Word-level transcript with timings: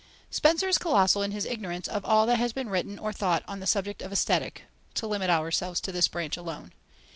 Spencer 0.31 0.67
is 0.67 0.79
colossal 0.79 1.21
in 1.21 1.29
his 1.29 1.45
ignorance 1.45 1.87
of 1.87 2.03
all 2.03 2.25
that 2.25 2.39
has 2.39 2.53
been 2.53 2.69
written 2.71 2.97
or 2.97 3.13
thought 3.13 3.43
on 3.47 3.59
the 3.59 3.67
subject 3.67 4.01
of 4.01 4.11
Aesthetic 4.11 4.63
(to 4.95 5.05
limit 5.05 5.29
ourselves 5.29 5.79
to 5.81 5.91
this 5.91 6.07
branch 6.07 6.37
alone). 6.37 6.71